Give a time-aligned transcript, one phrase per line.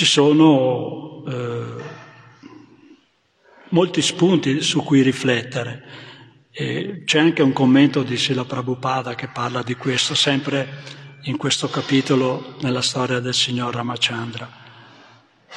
[0.00, 1.82] ci sono eh,
[3.68, 5.84] molti spunti su cui riflettere.
[6.50, 10.66] E c'è anche un commento di Sila Prabhupada che parla di questo, sempre
[11.24, 14.50] in questo capitolo nella storia del signor Ramachandra.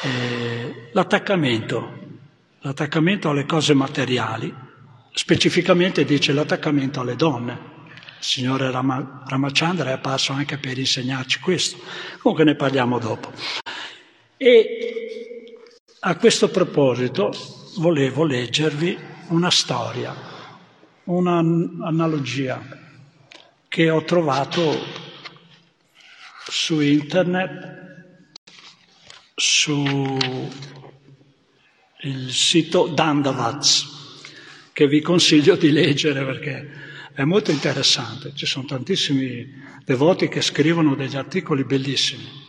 [0.02, 2.00] E l'attaccamento,
[2.60, 4.54] l'attaccamento alle cose materiali,
[5.14, 7.72] specificamente dice l'attaccamento alle donne.
[8.18, 11.78] Il signore Ram- Ramachandra è apparso anche per insegnarci questo.
[12.20, 13.63] Comunque ne parliamo dopo.
[14.46, 15.56] E
[16.02, 17.34] a questo proposito
[17.78, 18.98] volevo leggervi
[19.30, 20.14] una storia,
[21.06, 22.62] un'analogia
[23.70, 24.78] che ho trovato
[26.46, 28.12] su internet,
[29.34, 30.20] sul
[32.28, 33.86] sito Dandavats,
[34.74, 36.70] che vi consiglio di leggere perché
[37.14, 38.34] è molto interessante.
[38.36, 39.48] Ci sono tantissimi
[39.86, 42.43] devoti che scrivono degli articoli bellissimi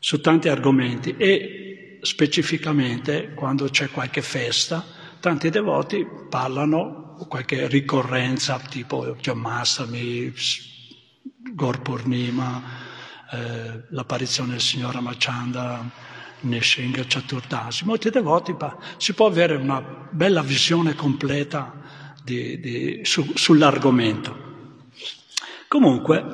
[0.00, 4.84] su tanti argomenti e specificamente quando c'è qualche festa,
[5.20, 10.32] tanti devoti parlano qualche ricorrenza tipo Jammastami,
[11.52, 12.62] Gorpurnima,
[13.30, 15.88] eh, l'apparizione del signor Ramachandra,
[16.40, 17.84] Nishinga Chaturdasi.
[17.84, 18.56] Molti devoti
[18.96, 21.82] si può avere una bella visione completa
[22.24, 24.48] di, di, su, sull'argomento.
[25.68, 26.24] Comunque,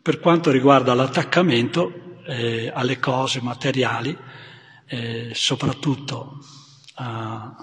[0.00, 1.99] per quanto riguarda l'attaccamento,
[2.30, 4.16] eh, alle cose materiali,
[4.86, 6.38] eh, soprattutto
[6.94, 7.54] a,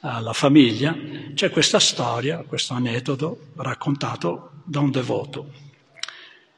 [0.00, 0.96] alla famiglia,
[1.34, 5.50] c'è questa storia, questo aneddoto raccontato da un devoto.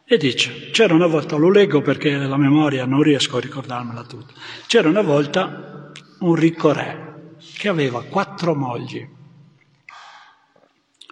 [0.04, 4.34] E dice, c'era una volta, lo leggo perché la memoria non riesco a ricordarmela tutta,
[4.66, 9.08] c'era una volta un ricco re che aveva quattro mogli,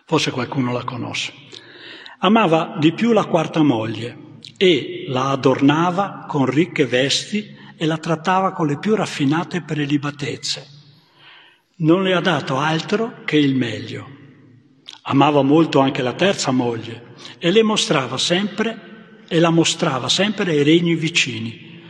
[0.04, 1.32] forse qualcuno la conosce.
[2.18, 4.23] Amava di più la quarta moglie
[4.64, 10.66] e la adornava con ricche vesti e la trattava con le più raffinate prelibatezze.
[11.76, 14.08] Non le ha dato altro che il meglio.
[15.02, 20.62] Amava molto anche la terza moglie e le mostrava sempre e la mostrava sempre ai
[20.62, 21.82] regni vicini.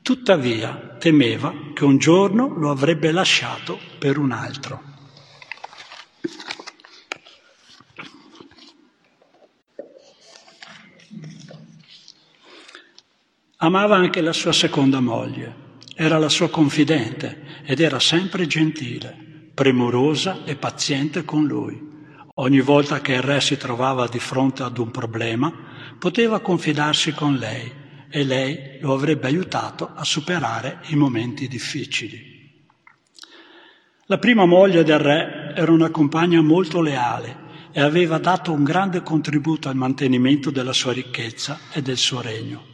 [0.00, 4.82] Tuttavia temeva che un giorno lo avrebbe lasciato per un altro.
[13.62, 15.54] Amava anche la sua seconda moglie,
[15.94, 19.14] era la sua confidente ed era sempre gentile,
[19.52, 21.78] premurosa e paziente con lui.
[22.36, 25.52] Ogni volta che il re si trovava di fronte ad un problema,
[25.98, 27.70] poteva confidarsi con lei
[28.08, 32.54] e lei lo avrebbe aiutato a superare i momenti difficili.
[34.06, 39.02] La prima moglie del re era una compagna molto leale e aveva dato un grande
[39.02, 42.69] contributo al mantenimento della sua ricchezza e del suo regno.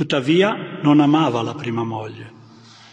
[0.00, 2.32] Tuttavia non amava la prima moglie.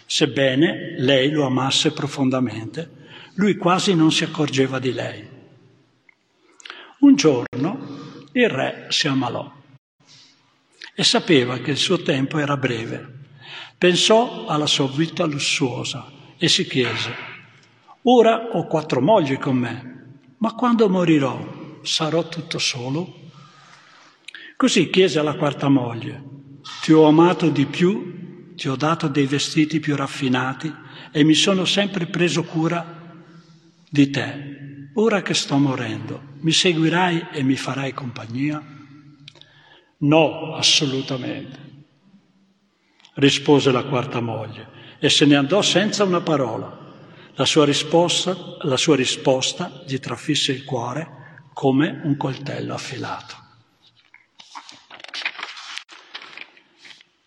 [0.04, 5.26] Sebbene lei lo amasse profondamente, lui quasi non si accorgeva di lei.
[6.98, 9.50] Un giorno il re si ammalò
[10.94, 13.20] e sapeva che il suo tempo era breve.
[13.78, 17.14] Pensò alla sua vita lussuosa e si chiese,
[18.02, 23.30] ora ho quattro mogli con me, ma quando morirò sarò tutto solo?
[24.58, 26.36] Così chiese alla quarta moglie,
[26.80, 30.72] ti ho amato di più, ti ho dato dei vestiti più raffinati
[31.12, 32.84] e mi sono sempre preso cura
[33.88, 34.90] di te.
[34.94, 38.62] Ora che sto morendo, mi seguirai e mi farai compagnia?
[39.98, 41.58] No, assolutamente,
[43.14, 46.76] rispose la quarta moglie e se ne andò senza una parola.
[47.34, 53.47] La sua risposta, la sua risposta gli trafisse il cuore come un coltello affilato.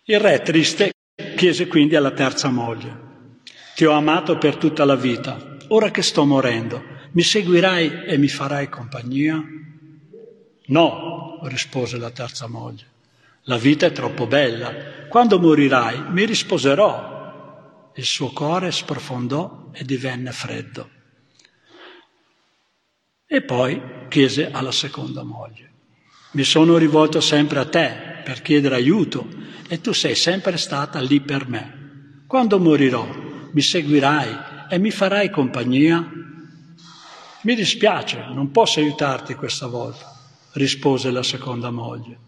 [0.04, 0.90] Il re, triste,
[1.36, 3.38] chiese quindi alla terza moglie,
[3.76, 6.82] ti ho amato per tutta la vita, ora che sto morendo,
[7.12, 9.40] mi seguirai e mi farai compagnia?
[10.66, 12.84] No, rispose la terza moglie,
[13.42, 17.92] la vita è troppo bella, quando morirai mi risposerò.
[17.94, 20.90] Il suo cuore sprofondò e divenne freddo.
[23.24, 25.70] E poi chiese alla seconda moglie,
[26.32, 29.28] mi sono rivolto sempre a te per chiedere aiuto
[29.68, 32.24] e tu sei sempre stata lì per me.
[32.26, 33.06] Quando morirò
[33.52, 36.10] mi seguirai e mi farai compagnia?
[37.42, 40.06] Mi dispiace, non posso aiutarti questa volta,
[40.52, 42.18] rispose la seconda moglie.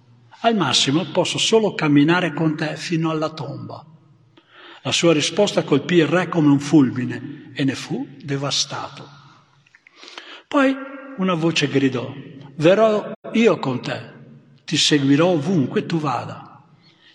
[0.40, 3.82] Al massimo posso solo camminare con te fino alla tomba.
[4.82, 9.08] La sua risposta colpì il re come un fulmine e ne fu devastato.
[10.46, 10.76] Poi
[11.16, 12.12] una voce gridò,
[12.56, 14.12] verrò io con te,
[14.64, 16.62] ti seguirò ovunque tu vada.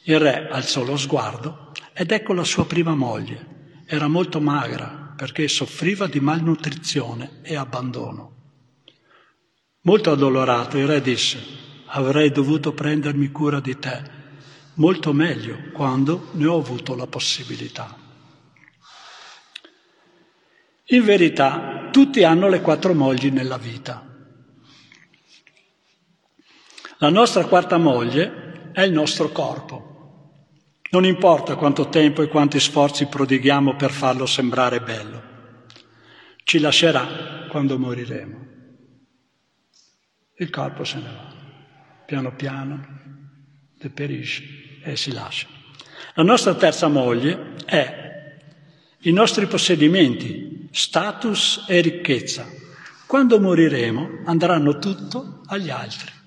[0.03, 3.83] Il re alzò lo sguardo ed ecco la sua prima moglie.
[3.85, 8.35] Era molto magra perché soffriva di malnutrizione e abbandono.
[9.81, 11.39] Molto addolorato il re disse,
[11.87, 14.01] avrei dovuto prendermi cura di te,
[14.75, 17.97] molto meglio quando ne ho avuto la possibilità.
[20.91, 24.08] In verità, tutti hanno le quattro mogli nella vita.
[27.01, 29.87] La nostra quarta moglie è il nostro corpo.
[30.91, 35.23] Non importa quanto tempo e quanti sforzi prodighiamo per farlo sembrare bello.
[36.43, 38.47] Ci lascerà quando moriremo.
[40.39, 41.33] Il corpo se ne va,
[42.05, 42.85] piano piano,
[43.77, 45.47] deperisce e si lascia.
[46.15, 48.41] La nostra terza moglie è
[49.03, 52.45] i nostri possedimenti, status e ricchezza.
[53.07, 56.17] Quando moriremo andranno tutto agli altri.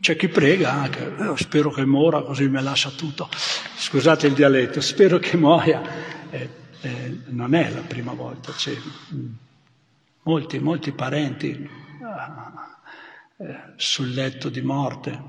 [0.00, 3.28] C'è chi prega anche, oh, spero che muora così mi lascia tutto.
[3.76, 5.82] Scusate il dialetto, spero che muoia.
[6.30, 6.48] Eh,
[6.80, 8.74] eh, non è la prima volta, c'è
[10.22, 11.68] molti, molti parenti
[13.36, 15.22] eh, sul letto di morte.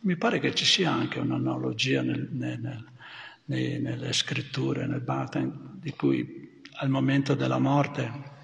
[0.00, 2.84] Mi pare che ci sia anche un'analogia nel, nel,
[3.44, 8.34] nel, nelle scritture, nel Baten, di cui al momento della morte,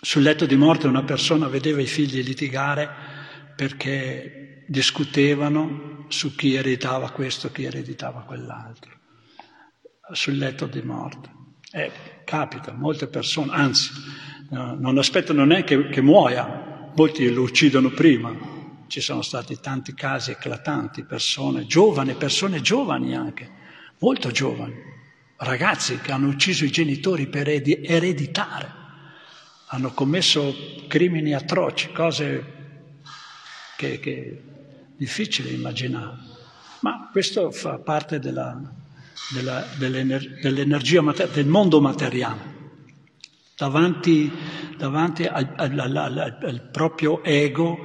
[0.00, 2.88] sul letto di morte una persona vedeva i figli litigare
[3.56, 8.90] perché discutevano su chi ereditava questo, chi ereditava quell'altro,
[10.12, 11.30] sul letto di morte.
[11.72, 11.90] Eh,
[12.24, 13.90] capita, molte persone, anzi,
[14.50, 18.56] no, non aspettano neanche che muoia, molti lo uccidono prima.
[18.86, 23.50] Ci sono stati tanti casi eclatanti, persone giovani, persone giovani anche,
[24.00, 24.74] molto giovani,
[25.38, 28.72] ragazzi che hanno ucciso i genitori per ereditare,
[29.68, 30.54] hanno commesso
[30.88, 32.56] crimini atroci, cose
[33.76, 34.42] che, che
[34.98, 36.16] difficile immaginare,
[36.80, 38.60] ma questo fa parte della,
[39.32, 42.56] della, dell'ener- dell'energia mater- del mondo materiale.
[43.56, 44.30] Davanti,
[44.76, 47.78] davanti al, al, al, al, proprio ego,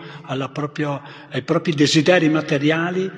[0.51, 3.09] proprio, ai propri desideri materiali,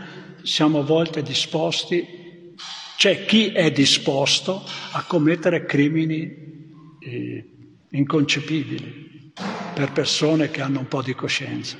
[0.42, 2.53] siamo a volte disposti,
[2.97, 7.50] c'è chi è disposto a commettere crimini eh,
[7.89, 9.33] inconcepibili
[9.74, 11.75] per persone che hanno un po' di coscienza.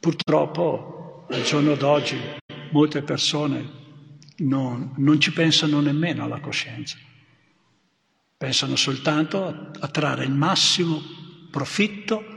[0.00, 0.97] Purtroppo
[1.30, 2.18] al giorno d'oggi
[2.70, 3.76] molte persone
[4.38, 6.96] non, non, ci pensano nemmeno alla coscienza,
[8.36, 11.00] pensano soltanto a, trarre il massimo
[11.50, 12.36] profitto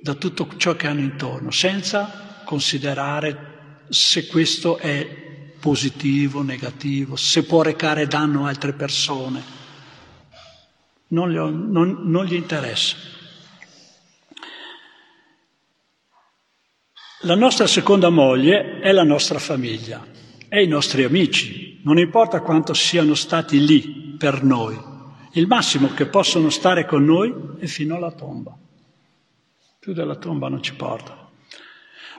[0.00, 5.20] da tutto ciò che hanno intorno, senza considerare se questo è
[5.60, 9.60] positivo, negativo, se può recare danno a altre persone.
[11.08, 12.96] Non, gli, non, non gli interessa.
[17.24, 20.04] La nostra seconda moglie è la nostra famiglia,
[20.48, 24.76] è i nostri amici, non importa quanto siano stati lì per noi.
[25.34, 28.58] Il massimo che possono stare con noi è fino alla tomba.
[29.78, 31.30] Più della tomba non ci portano.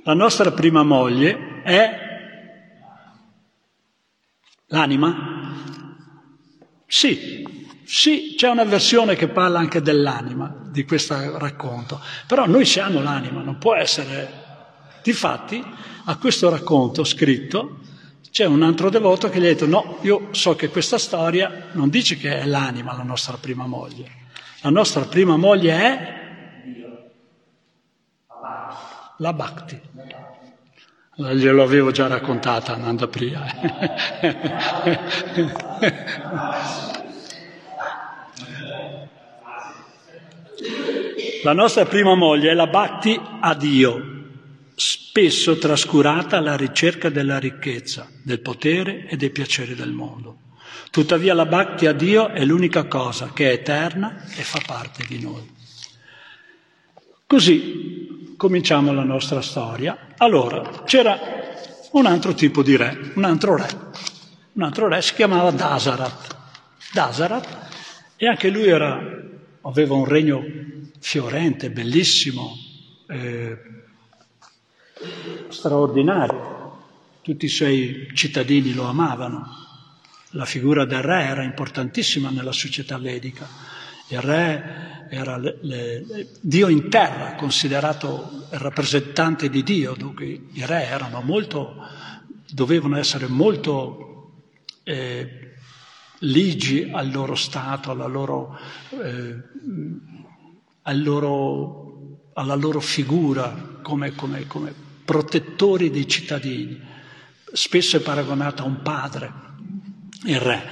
[0.04, 2.00] La nostra prima moglie è
[4.68, 5.52] l'anima?
[6.88, 7.46] Sì,
[7.84, 13.42] sì, c'è una versione che parla anche dell'anima di questo racconto, però noi siamo l'anima,
[13.42, 14.43] non può essere
[15.04, 15.64] Difatti,
[16.06, 17.80] a questo racconto scritto
[18.32, 21.90] c'è un altro devoto che gli ha detto no, io so che questa storia non
[21.90, 24.22] dice che è l'anima la nostra prima moglie.
[24.62, 26.22] La nostra prima moglie è
[29.18, 29.82] la Bhakti.
[31.16, 33.44] Glielo avevo già raccontata Nanda Priya.
[41.44, 44.23] La nostra prima moglie è la Bhakti a Dio,
[45.16, 50.38] spesso trascurata alla ricerca della ricchezza, del potere e dei piaceri del mondo.
[50.90, 55.22] Tuttavia la bhakti a Dio è l'unica cosa che è eterna e fa parte di
[55.22, 55.48] noi.
[57.28, 60.16] Così cominciamo la nostra storia.
[60.18, 61.20] Allora, c'era
[61.92, 63.70] un altro tipo di re, un altro re.
[64.54, 66.36] Un altro re si chiamava Dasarat.
[66.92, 67.68] Dasarat,
[68.16, 69.00] e anche lui era,
[69.62, 70.44] aveva un regno
[71.00, 72.58] fiorente, bellissimo,
[73.08, 73.74] eh,
[75.50, 76.52] straordinario.
[77.22, 79.62] Tutti i suoi cittadini lo amavano.
[80.32, 83.48] La figura del re era importantissima nella società vedica.
[84.08, 90.66] Il re era le, le, Dio in terra, considerato il rappresentante di Dio, dunque i
[90.66, 91.76] re erano molto,
[92.52, 94.32] dovevano essere molto
[94.84, 95.54] eh,
[96.20, 98.58] ligi al loro stato, alla loro,
[98.90, 99.36] eh,
[100.82, 106.80] al loro, alla loro figura come, come, come protettori dei cittadini.
[107.52, 109.32] Spesso è paragonata a un padre,
[110.26, 110.64] il re.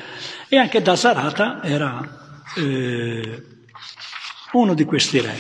[0.50, 3.44] E anche Dasarata era eh,
[4.54, 5.38] uno di questi re,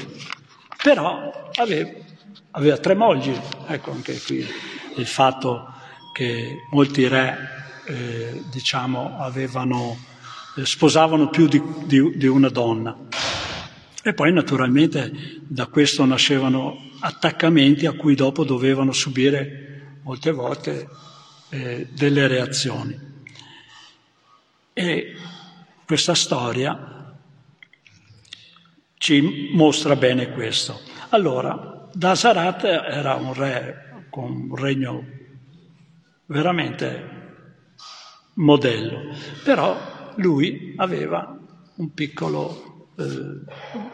[0.82, 1.90] però aveva,
[2.52, 4.48] aveva tre mogli, ecco anche qui
[4.96, 5.74] il fatto
[6.14, 9.98] che molti re eh, diciamo, avevano,
[10.56, 12.98] eh, sposavano più di, di, di una donna.
[14.04, 20.88] E poi naturalmente da questo nascevano attaccamenti a cui dopo dovevano subire molte volte
[21.50, 23.00] eh, delle reazioni.
[24.74, 25.16] E
[25.86, 27.16] questa storia
[28.98, 30.80] ci mostra bene questo.
[31.10, 35.06] Allora, Dasarat era un re con un regno
[36.26, 37.20] veramente
[38.36, 41.38] modello, però lui aveva
[41.76, 43.40] un piccolo eh,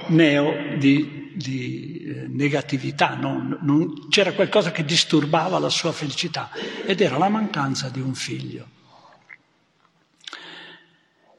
[0.07, 6.49] neo di, di eh, negatività, non, non, c'era qualcosa che disturbava la sua felicità
[6.85, 8.75] ed era la mancanza di un figlio.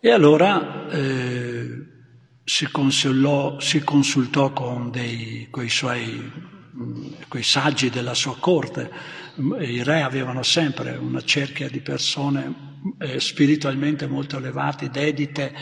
[0.00, 1.84] E allora eh,
[2.44, 2.68] si,
[3.58, 6.56] si, consultò con dei, coi suoi
[7.26, 8.90] coi saggi della sua corte.
[9.36, 12.66] I re avevano sempre una cerchia di persone
[12.98, 15.54] eh, spiritualmente molto elevati, dedite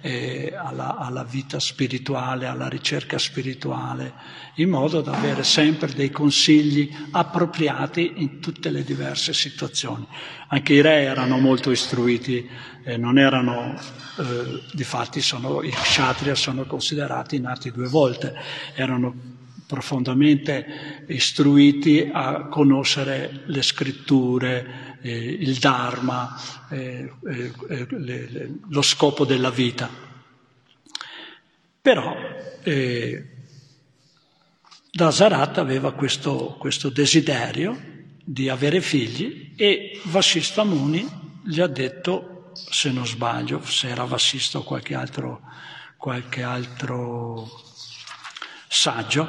[0.00, 4.12] eh, alla, alla, vita spirituale, alla ricerca spirituale,
[4.56, 10.06] in modo da avere sempre dei consigli appropriati in tutte le diverse situazioni.
[10.48, 12.48] Anche i re erano molto istruiti,
[12.84, 13.78] eh, non erano,
[14.18, 18.34] eh, difatti sono, i kshatriya sono considerati nati due volte,
[18.74, 19.38] erano
[19.70, 26.38] profondamente istruiti a conoscere le scritture, eh, il Dharma,
[26.70, 29.88] eh, eh, eh le, lo scopo della vita.
[31.82, 32.14] Però
[32.62, 33.24] eh,
[34.92, 37.88] Dasarat aveva questo, questo, desiderio
[38.22, 41.08] di avere figli e Vasista Muni
[41.44, 45.40] gli ha detto, se non sbaglio, se era Vasista o qualche altro,
[45.96, 47.48] qualche altro
[48.68, 49.28] saggio,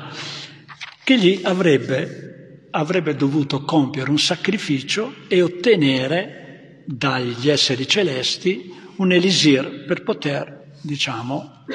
[1.03, 2.40] che gli avrebbe,
[2.71, 11.65] avrebbe dovuto compiere un sacrificio e ottenere dagli esseri celesti un elisir per poter, diciamo,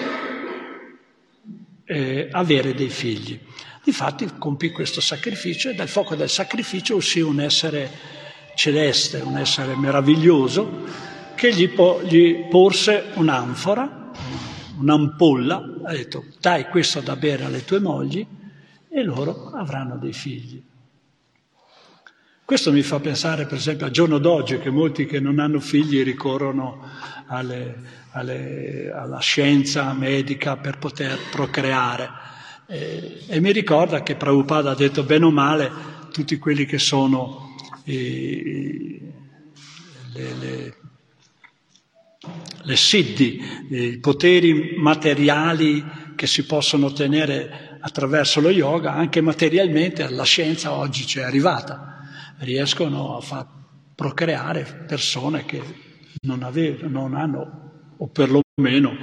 [1.84, 3.38] eh, avere dei figli.
[3.84, 7.90] Infatti compì questo sacrificio e dal fuoco del sacrificio uscì un essere
[8.54, 10.84] celeste, un essere meraviglioso,
[11.36, 14.04] che gli, po- gli porse un'anfora
[14.78, 18.26] un'ampolla, ha detto dai questo da bere alle tue mogli
[18.88, 20.62] e loro avranno dei figli.
[22.46, 26.04] Questo mi fa pensare per esempio al giorno d'oggi che molti che non hanno figli
[26.04, 26.80] ricorrono
[27.26, 27.74] alle,
[28.12, 32.08] alle, alla scienza medica per poter procreare.
[32.68, 35.68] E, e, mi ricorda che Prabhupada ha detto bene o male
[36.12, 39.00] tutti quelli che sono i,
[40.12, 40.74] le, le
[42.62, 45.84] le siddhi, i poteri materiali
[46.16, 52.00] che si possono ottenere attraverso lo yoga, anche materialmente la scienza oggi ci è arrivata.
[52.38, 53.46] Riescono a far
[53.94, 55.62] procreare persone che
[56.22, 58.96] non, avevano, non hanno, o perlomeno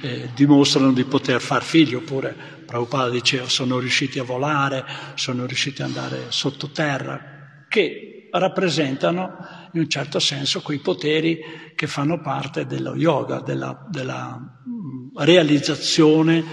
[0.00, 5.82] eh, dimostrano di poter far figli, oppure Prabhupada diceva sono riusciti a volare, sono riusciti
[5.82, 9.36] ad andare sottoterra, che rappresentano
[9.72, 11.38] in un certo senso quei poteri
[11.74, 16.44] che fanno parte dello yoga, della, della mm, realizzazione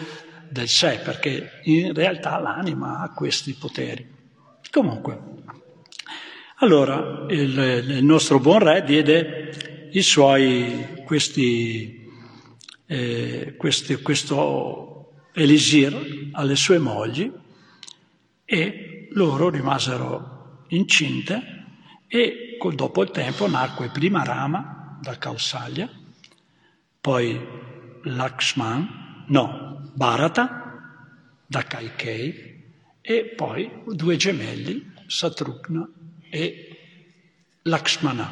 [0.49, 4.15] del sé, perché in realtà l'anima ha questi poteri.
[4.71, 5.19] Comunque,
[6.57, 12.09] allora il, il nostro buon re diede i suoi, questi,
[12.85, 17.31] eh, questi, questo elisir alle sue mogli
[18.43, 21.55] e loro rimasero incinte
[22.07, 25.89] e dopo il tempo nacque prima Rama da Kausalya,
[26.99, 27.39] poi
[28.03, 29.66] Lakshman, no,
[29.97, 30.45] Bharata
[31.47, 35.89] da Kaikei e poi due gemelli, Satrugna
[36.29, 36.77] e
[37.63, 38.29] Lakshmana.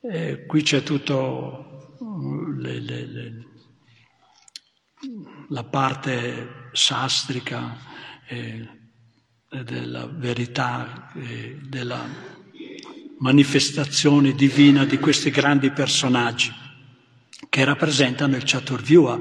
[0.00, 3.46] E qui c'è tutto uh, le, le, le,
[5.50, 7.76] la parte sastrica.
[8.26, 8.82] Eh,
[9.62, 12.04] della verità, eh, della
[13.18, 16.63] manifestazione divina di questi grandi personaggi
[17.54, 19.20] che rappresentano il Chaturvyuha,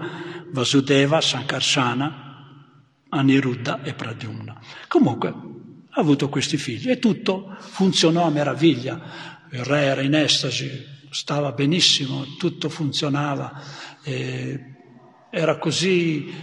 [0.50, 4.60] Vasudeva, Sankarsana, Aniruddha e Pradyumna.
[4.88, 9.46] Comunque ha avuto questi figli e tutto funzionò a meraviglia.
[9.52, 13.62] Il re era in estasi, stava benissimo, tutto funzionava,
[14.02, 16.34] era così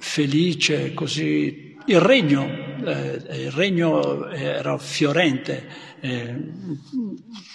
[0.00, 5.66] felice, così il regno eh, il regno era fiorente
[6.00, 6.34] eh,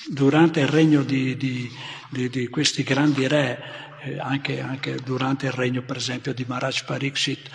[0.09, 1.69] durante il regno di, di,
[2.09, 6.83] di, di questi grandi re, eh, anche, anche, durante il regno per esempio di Maharaj
[6.85, 7.49] Pariksit,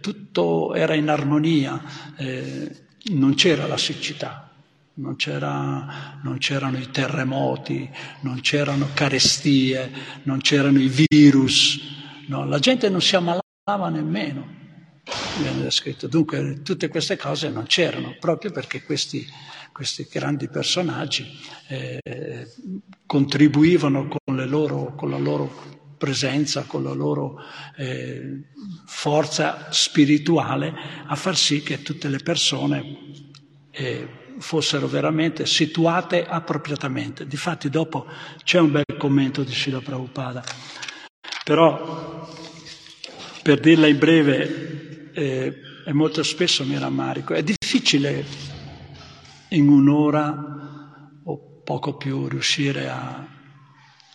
[0.00, 1.82] tutto era in armonia,
[2.16, 4.48] eh, non c'era la siccità.
[4.94, 7.88] Non, c'era, non, c'erano i terremoti,
[8.20, 9.90] non c'erano carestie,
[10.24, 11.80] non c'erano i virus,
[12.26, 14.60] no, la gente non si ammalava nemmeno
[15.38, 16.06] viene descritto.
[16.06, 19.26] Dunque tutte queste cose non c'erano, proprio perché questi,
[19.72, 21.26] questi grandi personaggi
[21.68, 22.46] eh,
[23.06, 25.50] contribuivano con, loro, con, la loro
[25.98, 27.40] presenza, con la loro
[27.76, 28.44] eh,
[28.86, 30.74] forza spirituale
[31.06, 32.98] a far sì che tutte le persone
[33.70, 37.26] eh, fossero veramente situate appropriatamente.
[37.26, 38.06] Difatti dopo
[38.44, 40.44] c'è un bel commento di Srila Prabhupada,
[41.44, 42.28] però
[43.42, 47.34] per dirla in breve eh, e molto spesso mi rammarico.
[47.34, 48.24] È difficile
[49.52, 50.60] in un'ora
[51.24, 53.26] o poco più riuscire a,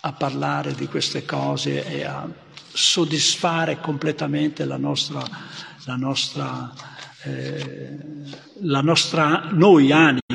[0.01, 2.27] a parlare di queste cose e a
[2.73, 5.23] soddisfare completamente la nostra,
[5.85, 6.73] la nostra,
[7.23, 7.97] eh,
[8.61, 10.25] la nostra noi anime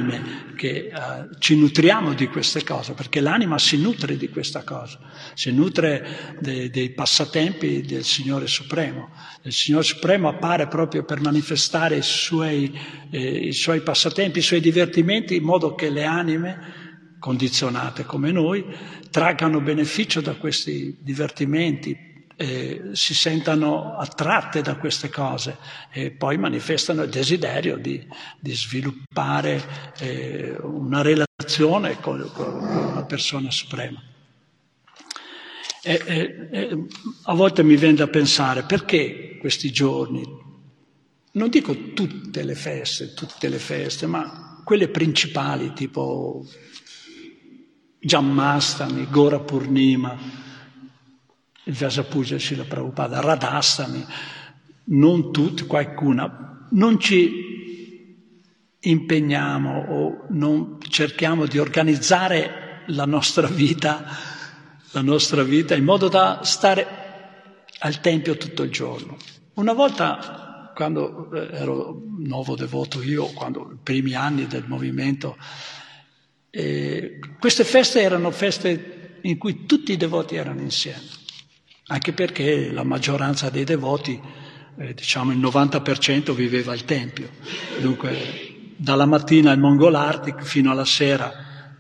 [0.57, 0.91] che eh,
[1.39, 4.99] ci nutriamo di queste cose, perché l'anima si nutre di questa cosa,
[5.35, 9.11] si nutre de, dei passatempi del Signore Supremo.
[9.43, 12.79] Il Signore Supremo appare proprio per manifestare i suoi,
[13.11, 16.81] eh, i suoi passatempi, i suoi divertimenti, in modo che le anime
[17.19, 18.65] condizionate come noi
[19.11, 25.57] traggano beneficio da questi divertimenti, eh, si sentano attratte da queste cose
[25.91, 28.07] e poi manifestano il desiderio di,
[28.39, 29.63] di sviluppare
[29.99, 34.03] eh, una relazione con, con, la persona suprema.
[35.85, 36.87] E, e,
[37.25, 40.23] a volte mi viene da pensare perché questi giorni,
[41.33, 46.47] non dico tutte le feste, tutte le feste, ma quelle principali tipo
[47.99, 50.19] Jammastami, Gora Purnima,
[51.65, 54.05] il Vyasapuja Srila Prabhupada, Radhastami,
[54.85, 57.51] non tutti, qualcuna, non ci
[58.81, 64.05] impegniamo o non cerchiamo di organizzare la nostra vita,
[64.91, 66.87] la nostra vita in modo da stare
[67.79, 69.17] al Tempio tutto il giorno.
[69.55, 75.37] Una volta, quando eh, ero nuovo devoto io, quando i primi anni del movimento,
[76.51, 81.21] eh, queste feste erano feste in cui tutti i devoti erano insieme
[81.87, 84.21] anche perché la maggioranza dei devoti,
[84.79, 87.31] eh, diciamo il 90% viveva al Tempio.
[87.81, 91.33] Dunque dalla mattina al Mongolartic fino alla sera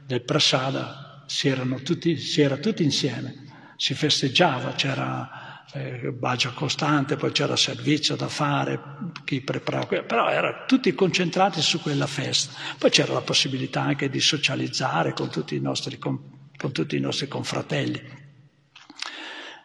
[0.07, 7.33] del Prasada si, tutti, si era tutti insieme, si festeggiava, c'era eh, bagia costante, poi
[7.33, 8.79] c'era servizio da fare,
[9.25, 12.55] chi preparava, però erano tutti concentrati su quella festa.
[12.77, 16.21] Poi c'era la possibilità anche di socializzare con tutti i nostri, con,
[16.57, 18.21] con tutti i nostri confratelli.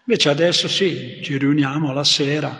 [0.09, 2.57] Invece adesso sì, ci riuniamo la sera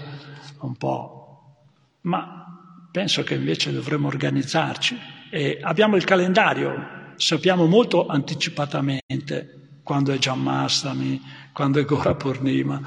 [0.60, 1.56] un po',
[2.02, 2.46] ma
[2.92, 5.00] penso che invece dovremmo organizzarci
[5.32, 11.22] e abbiamo il calendario, sappiamo molto anticipatamente quando è Giammastami,
[11.54, 12.82] quando è Gora Purnima.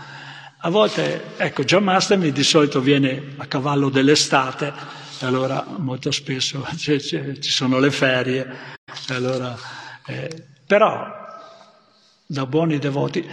[0.59, 4.75] A volte, ecco, Giammastami di solito viene a cavallo dell'estate,
[5.21, 8.47] allora molto spesso ci sono le ferie,
[9.09, 9.57] allora,
[10.05, 11.17] eh, però
[12.27, 13.27] da buoni devoti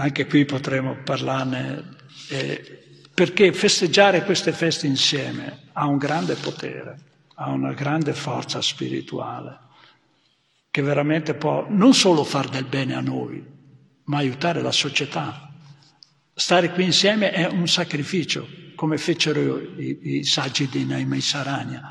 [0.00, 1.96] anche qui potremo parlarne,
[2.30, 6.98] eh, perché festeggiare queste feste insieme ha un grande potere,
[7.34, 9.58] ha una grande forza spirituale,
[10.70, 13.44] che veramente può non solo far del bene a noi,
[14.04, 15.52] ma aiutare la società.
[16.32, 21.82] Stare qui insieme è un sacrificio, come fecero i, i saggi di Naima Sarania.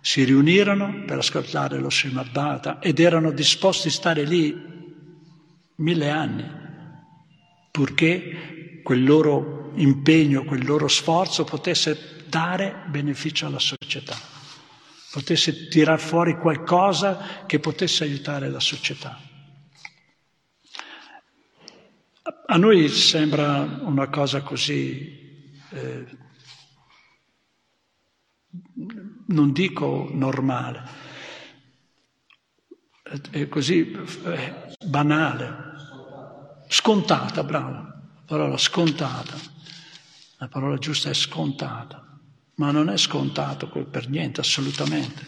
[0.00, 4.54] Si riunirono per ascoltare lo Srimad Bhagavatam ed erano disposti a stare lì
[5.74, 6.66] mille anni
[7.78, 14.16] purché quel loro impegno, quel loro sforzo potesse dare beneficio alla società,
[15.12, 19.16] potesse tirar fuori qualcosa che potesse aiutare la società.
[22.46, 26.04] A noi sembra una cosa così, eh,
[29.26, 30.82] non dico normale,
[33.30, 33.92] è così
[34.24, 35.67] eh, banale,
[36.68, 39.56] Scontata, bravo, la parola scontata.
[40.40, 42.20] La parola giusta è scontata,
[42.56, 45.26] ma non è scontato per niente, assolutamente.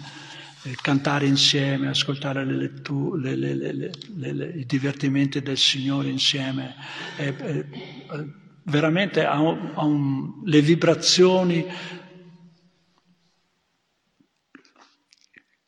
[0.62, 6.76] Eh, cantare insieme, ascoltare le lettu- le, le, i divertimenti del Signore insieme,
[7.16, 7.66] è, è,
[8.64, 11.66] veramente ha, ha un, le vibrazioni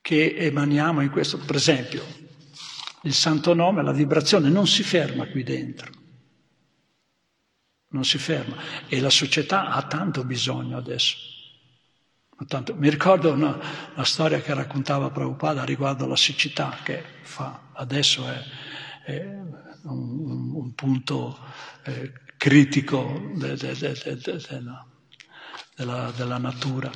[0.00, 1.38] che emaniamo in questo.
[1.38, 2.04] Per esempio,
[3.02, 5.90] il santo nome, la vibrazione non si ferma qui dentro,
[7.88, 8.56] non si ferma.
[8.86, 11.30] E la società ha tanto bisogno adesso.
[12.46, 13.56] Tanto, mi ricordo una,
[13.94, 18.42] una, storia che raccontava Prabhupada riguardo alla siccità che fa, adesso è,
[19.04, 19.24] è
[19.84, 21.38] un, un, punto
[21.84, 24.40] eh, critico de, de, de,
[25.76, 26.90] della, della, natura.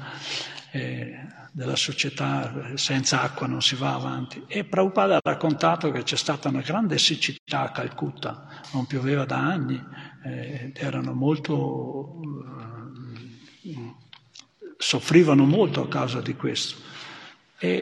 [0.73, 1.15] Eh,
[1.57, 4.45] della società, senza acqua non si va avanti.
[4.47, 9.39] E Prabhupada ha raccontato che c'è stata una grande siccità a Calcutta, non pioveva da
[9.39, 9.83] anni,
[10.23, 12.21] eh, erano molto,
[13.65, 13.95] eh,
[14.77, 16.77] soffrivano molto a causa di questo.
[17.59, 17.81] E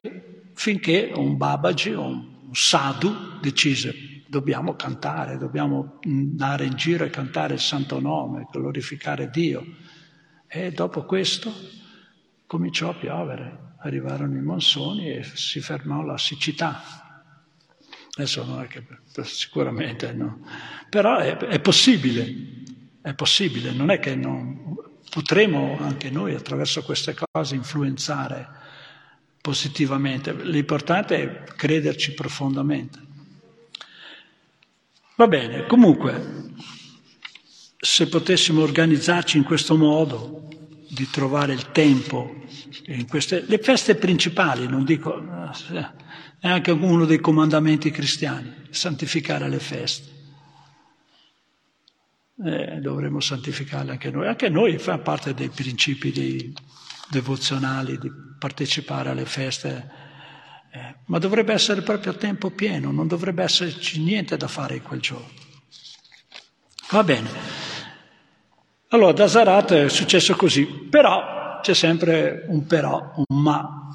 [0.55, 7.61] finché un Babaji, un sadhu, decise dobbiamo cantare, dobbiamo andare in giro e cantare il
[7.61, 9.65] santo nome, glorificare Dio.
[10.47, 11.83] E dopo questo
[12.55, 16.81] cominciò a piovere, arrivarono i monsoni e si fermò la siccità.
[18.13, 18.87] Adesso non è che
[19.25, 20.47] sicuramente no,
[20.89, 22.33] però è, è possibile,
[23.03, 24.77] è possibile, non è che non
[25.11, 28.49] potremo anche noi attraverso queste cose influenzare
[29.41, 30.33] positivamente.
[30.33, 33.01] L'importante è crederci profondamente.
[35.17, 36.53] Va bene, comunque,
[37.77, 40.45] se potessimo organizzarci in questo modo,
[40.95, 42.35] di trovare il tempo
[42.87, 45.23] in queste, le feste principali, non dico,
[46.41, 50.13] è anche uno dei comandamenti cristiani, santificare le feste.
[52.45, 54.27] Eh, dovremmo santificarle anche noi.
[54.27, 56.53] Anche noi fa parte dei principi dei
[57.11, 59.91] devozionali di partecipare alle feste,
[60.73, 64.83] eh, ma dovrebbe essere proprio a tempo pieno, non dovrebbe esserci niente da fare in
[64.83, 65.43] quel giorno.
[66.91, 67.74] Va bene.
[68.95, 73.89] Allora da Zarat è successo così, però c'è sempre un però, un ma.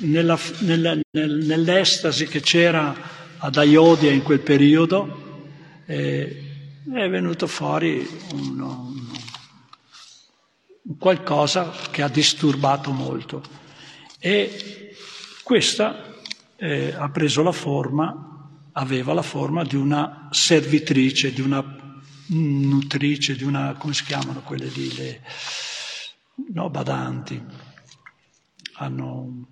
[0.00, 2.94] Nella, nella, nell'estasi che c'era
[3.38, 5.46] ad Aiodia in quel periodo
[5.86, 6.42] eh,
[6.84, 9.10] è venuto fuori un, un,
[10.98, 13.42] qualcosa che ha disturbato molto
[14.18, 14.94] e
[15.42, 16.12] questa
[16.56, 21.81] eh, ha preso la forma, aveva la forma di una servitrice, di una
[22.28, 25.22] nutrice, di una, come si chiamano quelle lì, le,
[26.52, 27.42] no, badanti,
[28.74, 29.46] hanno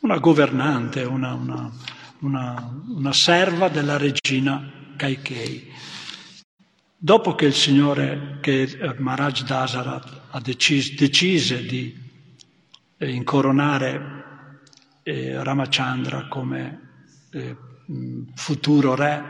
[0.00, 1.70] una governante, una, una,
[2.20, 5.72] una, una serva della regina Kaikei.
[6.96, 11.96] Dopo che il Signore, che Maharaj Dasarat ha decis, decise di
[12.98, 14.18] eh, incoronare
[15.02, 16.88] eh, Ramachandra come
[17.30, 17.56] eh,
[18.34, 19.24] futuro re,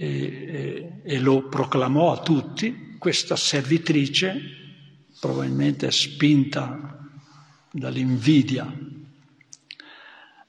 [0.00, 4.40] e, e, e lo proclamò a tutti, questa servitrice,
[5.18, 6.96] probabilmente spinta
[7.72, 8.72] dall'invidia,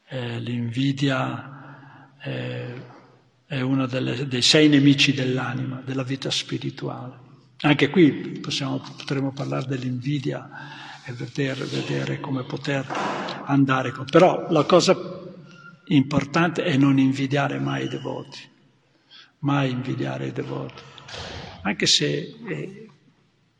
[0.07, 2.97] eh, l'invidia eh,
[3.47, 7.27] è uno delle, dei sei nemici dell'anima, della vita spirituale.
[7.61, 10.47] Anche qui possiamo, potremo parlare dell'invidia
[11.05, 12.85] e vedere, vedere come poter
[13.45, 13.91] andare.
[13.91, 14.05] Con...
[14.05, 14.95] Però la cosa
[15.85, 18.48] importante è non invidiare mai i devoti
[19.39, 20.81] mai invidiare i devoti,
[21.63, 22.87] anche se, eh,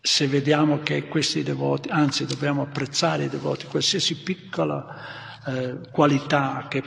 [0.02, 6.84] se vediamo che questi devoti, anzi dobbiamo apprezzare i devoti, qualsiasi piccola eh, qualità che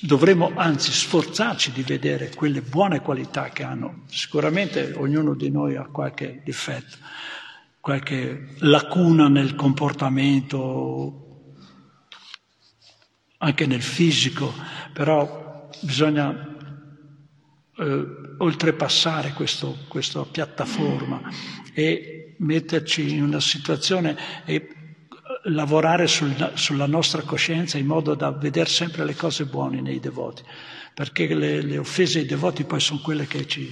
[0.00, 4.02] dovremmo anzi sforzarci di vedere quelle buone qualità che hanno.
[4.06, 6.96] Sicuramente ognuno di noi ha qualche difetto,
[7.80, 11.26] qualche lacuna nel comportamento,
[13.38, 14.52] anche nel fisico,
[14.92, 16.49] però bisogna
[17.80, 18.06] eh,
[18.38, 21.20] oltrepassare questo, questa piattaforma
[21.72, 24.68] e metterci in una situazione e
[25.44, 30.42] lavorare sul, sulla nostra coscienza in modo da vedere sempre le cose buone nei devoti,
[30.94, 33.68] perché le, le offese ai devoti poi sono quelle che ci,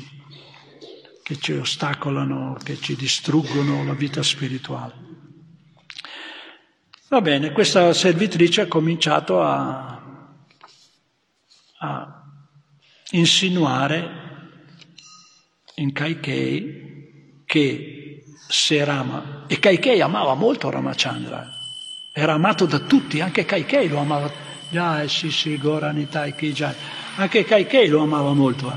[1.22, 5.06] che ci ostacolano, che ci distruggono la vita spirituale.
[7.08, 10.02] Va bene, questa servitrice ha cominciato a,
[11.78, 12.17] a
[13.10, 14.26] insinuare
[15.76, 21.48] in Kaikei che se Rama, e Kaikei amava molto Ramachandra,
[22.12, 24.30] era amato da tutti, anche Kaikei lo amava,
[24.70, 26.74] Jai, sì, Goranitai, Kijai,
[27.16, 28.76] anche Kaikei lo amava molto, eh.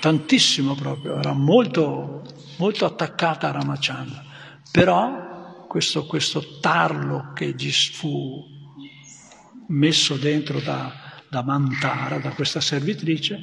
[0.00, 2.22] tantissimo proprio, era molto,
[2.58, 4.24] molto attaccata a Ramachandra,
[4.70, 8.44] però questo, questo tarlo che gli fu
[9.68, 13.40] messo dentro da, da Mantara, da questa servitrice,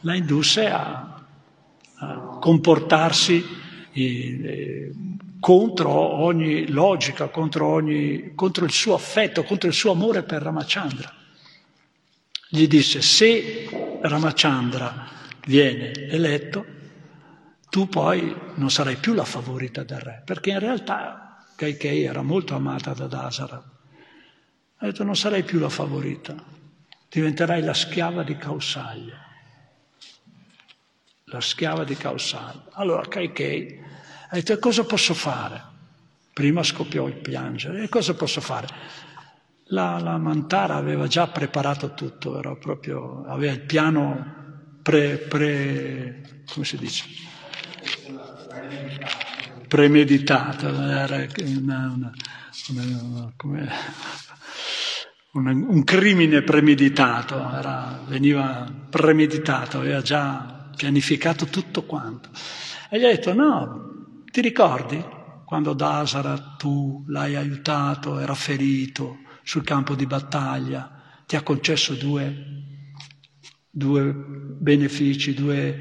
[0.00, 1.24] la indusse a,
[1.96, 3.44] a comportarsi
[3.92, 4.92] eh,
[5.40, 11.14] contro ogni logica, contro, ogni, contro il suo affetto, contro il suo amore per Ramachandra.
[12.48, 13.68] Gli disse, se
[14.00, 15.06] Ramachandra
[15.46, 16.76] viene eletto,
[17.68, 22.54] tu poi non sarai più la favorita del re, perché in realtà Kaikei era molto
[22.54, 23.62] amata da Dasara.
[24.76, 26.34] Ha detto, non sarai più la favorita,
[27.08, 29.26] diventerai la schiava di Kausalya.
[31.24, 32.68] La schiava di Kausalya.
[32.72, 33.80] Allora Kaikei
[34.30, 35.62] ha detto, cosa posso fare?
[36.32, 38.68] Prima scoppiò il piangere, e cosa posso fare?
[39.70, 44.36] La, la Mantara aveva già preparato tutto, proprio, aveva il piano
[44.82, 47.04] pre, pre come si dice?
[49.66, 52.12] Premeditato, era una, una,
[52.70, 53.70] una, come,
[55.46, 62.30] un crimine premeditato, era, veniva premeditato, aveva già pianificato tutto quanto.
[62.90, 65.02] E gli ha detto no, ti ricordi
[65.44, 72.34] quando Dasara tu l'hai aiutato, era ferito sul campo di battaglia, ti ha concesso due,
[73.70, 75.78] due benefici, due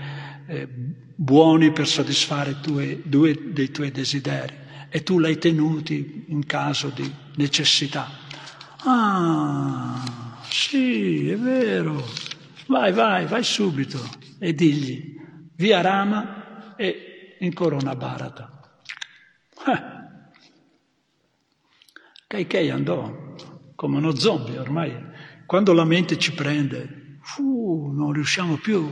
[0.48, 0.68] eh,
[1.16, 7.12] buoni per soddisfare tue, due dei tuoi desideri e tu l'hai tenuti in caso di
[7.36, 8.26] necessità.
[8.90, 10.02] Ah,
[10.50, 12.06] sì, è vero.
[12.68, 14.00] Vai, vai, vai subito
[14.40, 15.20] e digli,
[15.56, 18.80] via Rama e incorona Bharata.
[19.68, 19.96] Eh.
[22.28, 23.36] Kaikei andò
[23.76, 24.96] come uno zombie ormai.
[25.46, 28.90] Quando la mente ci prende, uh, non riusciamo più,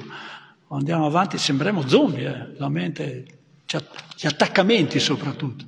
[0.71, 2.58] andiamo avanti, sembriamo zombie, eh.
[2.58, 3.25] la mente,
[4.17, 5.65] gli attaccamenti soprattutto.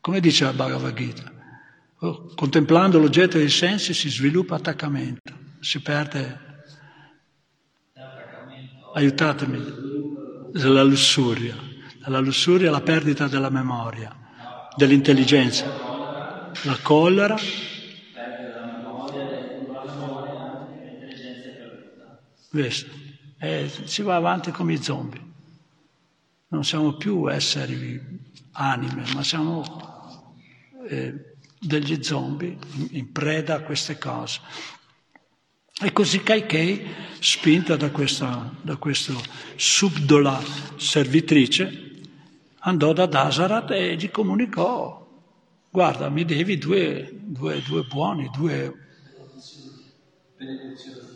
[0.00, 1.37] Come dice la Bhagavad Gita,
[2.34, 6.46] contemplando l'oggetto dei sensi si sviluppa attaccamento, si perde...
[8.94, 9.62] Aiutatemi,
[10.54, 11.68] la lussuria
[12.08, 14.14] alla lussuria, alla perdita della memoria,
[14.74, 17.36] dell'intelligenza, la collera.
[22.50, 22.90] Questo.
[23.38, 25.26] E si va avanti come i zombie.
[26.48, 28.00] Non siamo più esseri
[28.52, 29.62] anime, ma siamo
[30.88, 31.27] eh,
[31.60, 32.56] degli zombie
[32.90, 34.40] in, preda a queste cose.
[35.80, 36.86] E così Kaikei,
[37.20, 39.14] spinta da questa, da questa
[39.56, 40.42] subdola
[40.76, 41.86] servitrice,
[42.60, 45.06] andò da Dasarat e gli comunicò,
[45.70, 48.74] guarda, mi devi due, due, due buoni, due
[50.36, 51.06] benedizioni.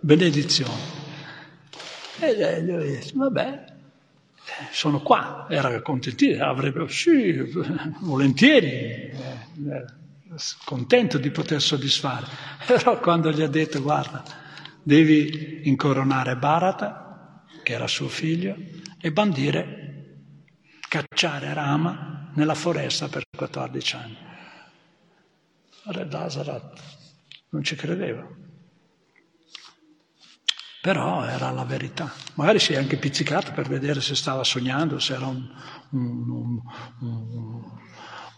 [0.00, 1.02] benedizioni.
[2.18, 3.73] E lui disse, vabbè,
[4.70, 7.40] sono qua, era contentissimo, avrebbe, sì,
[8.00, 9.10] volentieri,
[10.64, 12.26] contento di poter soddisfare.
[12.66, 14.22] Però quando gli ha detto, guarda,
[14.82, 18.56] devi incoronare Bharata, che era suo figlio,
[19.00, 19.84] e bandire,
[20.88, 24.16] cacciare Rama nella foresta per 14 anni.
[25.86, 26.80] Re Dasarat
[27.50, 28.26] non ci credeva.
[30.84, 32.12] Però era la verità.
[32.34, 35.48] Magari si è anche pizzicato per vedere se stava sognando, se era un,
[35.92, 36.60] un,
[37.00, 37.62] un,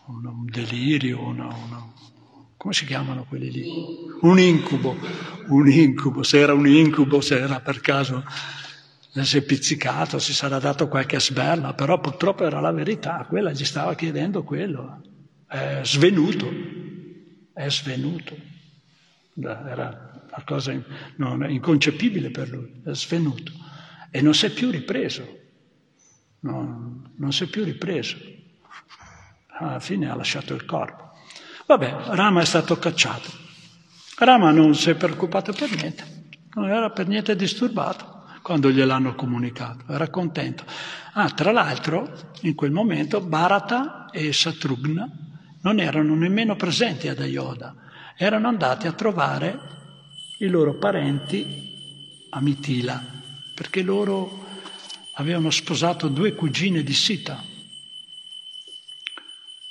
[0.06, 1.92] un delirio, una, una,
[2.56, 3.68] come si chiamano quelli lì?
[4.20, 4.96] Un incubo,
[5.48, 8.22] un incubo, se era un incubo, se era per caso
[9.10, 13.64] si è pizzicato, si sarà dato qualche sberla, però purtroppo era la verità, quella gli
[13.64, 15.00] stava chiedendo quello.
[15.48, 16.48] È svenuto,
[17.52, 18.36] è svenuto.
[19.34, 20.72] Era una cosa
[21.48, 23.52] inconcepibile per lui, è svenuto.
[24.10, 25.26] E non si è più ripreso,
[26.40, 28.16] non, non si è più ripreso.
[29.58, 31.12] Alla fine ha lasciato il corpo.
[31.66, 33.30] Vabbè, Rama è stato cacciato.
[34.18, 39.92] Rama non si è preoccupato per niente, non era per niente disturbato quando gliel'hanno comunicato,
[39.92, 40.64] era contento.
[41.14, 45.10] Ah, tra l'altro, in quel momento Bharata e Satrugna
[45.62, 47.74] non erano nemmeno presenti ad Ayoda,
[48.16, 49.75] erano andati a trovare
[50.38, 53.02] i loro parenti a Mitila,
[53.54, 54.44] perché loro
[55.14, 57.42] avevano sposato due cugine di Sita.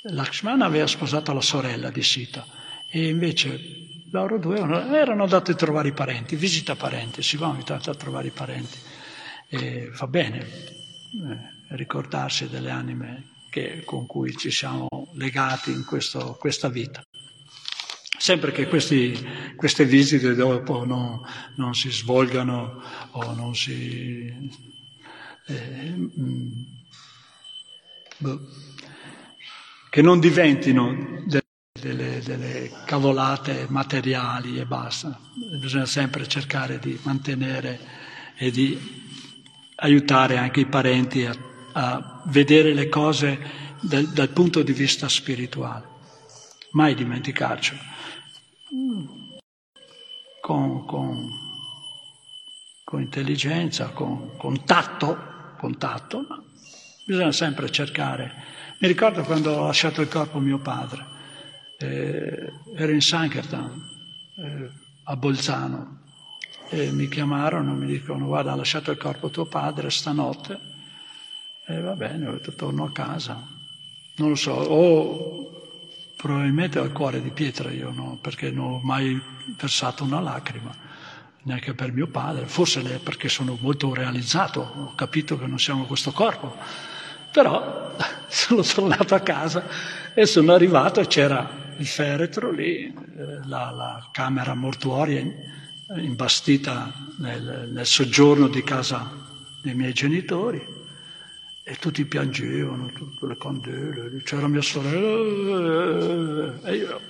[0.08, 2.46] Lakshmana aveva sposato la sorella di Sita
[2.88, 7.64] e invece loro due erano andati a trovare i parenti, visita parenti, si va ogni
[7.64, 8.78] tanto a trovare i parenti.
[9.48, 16.36] E fa bene eh, ricordarsi delle anime che, con cui ci siamo legati in questo,
[16.38, 17.05] questa vita.
[18.18, 19.14] Sempre che questi,
[19.56, 21.26] queste visite dopo no,
[21.56, 24.50] non si svolgano o non si...
[25.48, 26.48] Eh, mm,
[28.18, 28.40] boh,
[29.90, 31.24] che non diventino
[31.80, 35.18] delle, delle cavolate materiali e basta.
[35.58, 37.78] Bisogna sempre cercare di mantenere
[38.36, 38.78] e di
[39.76, 41.34] aiutare anche i parenti a,
[41.72, 43.38] a vedere le cose
[43.80, 45.94] dal, dal punto di vista spirituale.
[46.72, 47.80] Mai dimenticarcelo.
[50.40, 51.30] Con, con,
[52.84, 55.16] con intelligenza, con, con tatto,
[55.58, 56.42] con tatto, ma
[57.06, 58.32] bisogna sempre cercare.
[58.80, 61.06] Mi ricordo quando ho lasciato il corpo mio padre,
[61.78, 63.88] eh, ero in Sankirtan,
[64.36, 64.70] eh,
[65.04, 66.02] a Bolzano,
[66.68, 70.60] e mi chiamarono, mi dicono guarda ha lasciato il corpo tuo padre stanotte,
[71.66, 73.42] e va bene, ho detto torno a casa,
[74.16, 75.55] non lo so, o
[76.16, 78.18] probabilmente ho il cuore di pietra io, no?
[78.20, 79.20] perché non ho mai
[79.56, 80.74] versato una lacrima,
[81.42, 86.12] neanche per mio padre, forse perché sono molto realizzato, ho capito che non siamo questo
[86.12, 86.56] corpo,
[87.30, 87.94] però
[88.26, 89.68] sono tornato a casa
[90.14, 92.94] e sono arrivato e c'era il feretro lì, eh,
[93.44, 95.22] la, la camera mortuoria
[95.94, 99.08] imbastita nel, nel soggiorno di casa
[99.62, 100.75] dei miei genitori
[101.68, 107.00] e tutti piangevano, tutte le candele, c'era mia sorella e io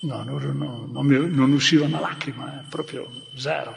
[0.00, 3.76] no, non, no, non, mi, non usciva una lacrima, eh, proprio zero.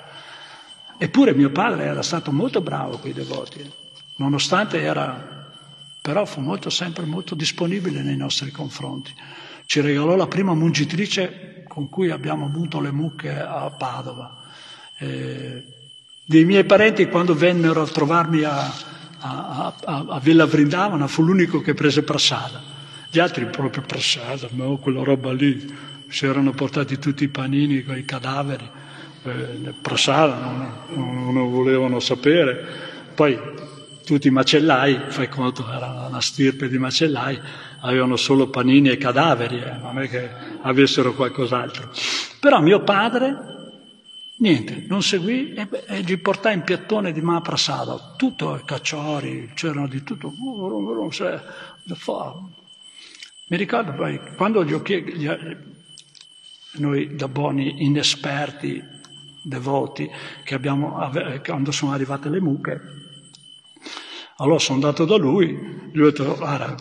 [0.98, 3.70] Eppure mio padre era stato molto bravo con i devoti,
[4.16, 5.52] nonostante era,
[6.02, 9.14] però fu molto, sempre molto disponibile nei nostri confronti.
[9.66, 14.42] Ci regalò la prima mungitrice con cui abbiamo avuto le mucche a Padova.
[15.00, 15.66] Eh,
[16.24, 18.72] dei miei parenti quando vennero a trovarmi a,
[19.24, 22.62] a, a, Villa Vrindavana fu l'unico che prese prasada.
[23.10, 25.74] Gli altri proprio prasada, ma quella roba lì,
[26.08, 28.70] si erano portati tutti i panini con i cadaveri,
[29.24, 32.92] eh, prasada non, non, non volevano sapere.
[33.16, 33.40] Poi
[34.04, 37.40] tutti i macellai, fai conto, era una stirpe di macellai,
[37.82, 40.30] avevano solo panini e cadaveri, eh, non è che
[40.62, 41.90] avessero qualcos'altro.
[42.40, 43.62] Però mio padre,
[44.44, 50.04] niente, non seguì e, e gli portai in piattone di Mahaprasada, tutto cacciori, c'erano di
[50.04, 50.34] tutto.
[53.48, 55.12] Mi ricordo poi, quando gli ho chiesto,
[56.74, 58.84] noi da buoni inesperti,
[59.42, 60.10] devoti,
[60.44, 61.10] che abbiamo,
[61.46, 62.82] quando sono arrivate le mucche,
[64.38, 66.76] allora sono andato da lui, gli ho detto, guarda,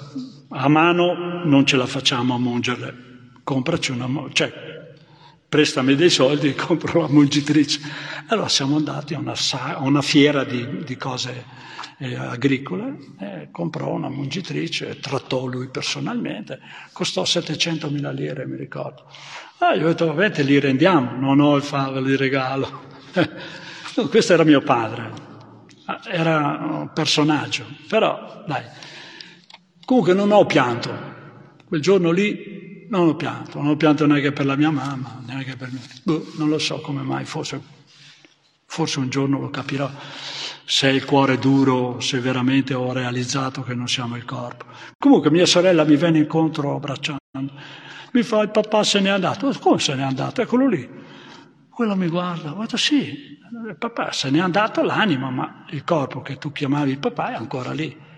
[0.49, 4.72] a mano non ce la facciamo a mungerle, compraci una, cioè
[5.53, 7.79] prestami dei soldi e compro la mungitrice.
[8.29, 11.45] Allora siamo andati a una, a una fiera di, di cose
[11.99, 16.59] eh, agricole, eh, comprò una mungitrice, trattò lui personalmente,
[16.95, 19.05] costò 700.000 lire, mi ricordo.
[19.59, 22.85] Ah, gli ho detto, vabbè, te li rendiamo, non ho il fave di regalo.
[24.09, 25.11] questo era mio padre,
[25.85, 28.65] ah, era un personaggio, però dai,
[29.85, 30.91] Comunque non ho pianto,
[31.67, 32.52] quel giorno lì
[32.93, 35.81] non ho pianto, non ho pianto neanche per la mia mamma, neanche per me.
[36.05, 37.61] Boh, non lo so come mai, forse,
[38.67, 39.91] forse un giorno lo capirò
[40.65, 44.67] se il cuore è duro, se veramente ho realizzato che non siamo il corpo.
[44.99, 47.21] Comunque mia sorella mi venne incontro abbracciando,
[48.13, 50.43] mi fa il papà se n'è andato, come se n'è andato?
[50.43, 50.89] Eccolo lì.
[51.69, 53.39] Quello mi guarda, guarda sì,
[53.79, 57.73] papà se n'è andato l'anima, ma il corpo che tu chiamavi il papà è ancora
[57.73, 58.11] lì.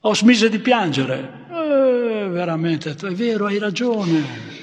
[0.00, 1.46] Ho smesso di piangere.
[1.50, 4.54] Eh, veramente, è vero, hai ragione.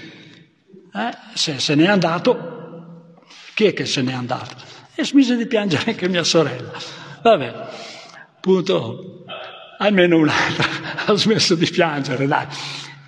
[0.94, 3.16] Eh, se se n'è andato,
[3.56, 4.56] chi è che se n'è andato?
[4.96, 6.72] E smise di piangere anche mia sorella.
[7.22, 7.54] Vabbè,
[8.40, 9.26] punto,
[9.80, 12.48] almeno un'altra ha smesso di piangere, dai.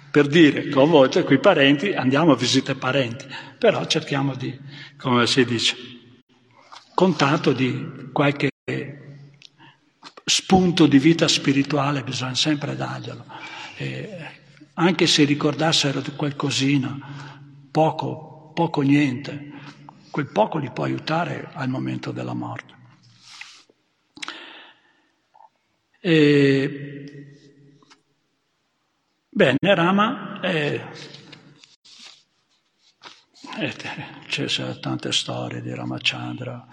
[0.09, 3.25] Per dire che a volte qui parenti andiamo a visitare parenti,
[3.57, 4.57] però cerchiamo di,
[4.97, 5.75] come si dice,
[6.93, 8.49] contatto di qualche
[10.25, 13.25] spunto di vita spirituale bisogna sempre darglielo.
[13.77, 16.97] E anche se ricordassero qualcosina,
[17.69, 19.51] poco, poco niente,
[20.09, 22.73] quel poco li può aiutare al momento della morte.
[25.99, 27.37] E...
[29.29, 30.89] Bene, Rama è...
[34.27, 36.65] c'è tante storie di Ramachandra,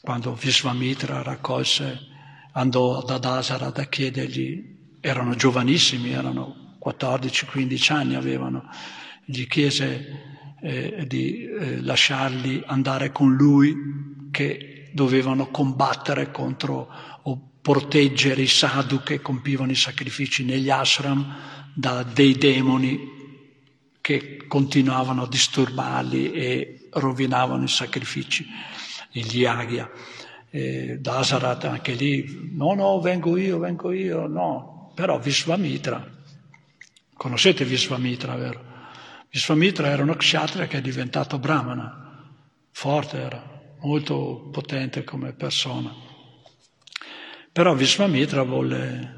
[0.00, 2.16] quando Visvamitra raccolse
[2.52, 8.68] andò da Dasarat a chiedergli, erano giovanissimi, erano 14-15 anni avevano,
[9.24, 13.76] gli chiese eh, di eh, lasciarli andare con lui
[14.30, 16.88] che dovevano combattere contro
[17.22, 21.36] o proteggere i sadhu che compivano i sacrifici negli ashram
[21.74, 23.16] da dei demoni
[24.00, 28.46] che continuavano a disturbarli e rovinavano i sacrifici,
[29.10, 29.90] gli yagya
[30.50, 36.04] eh, Dasarat anche lì, no, no, vengo io, vengo io, no, però Visvamitra,
[37.14, 38.66] conoscete Visvamitra, vero?
[39.30, 42.32] Visvamitra era uno kshatriya che è diventato brahmana,
[42.70, 43.42] forte era,
[43.80, 45.92] molto potente come persona.
[47.52, 49.16] Però Visvamitra volle,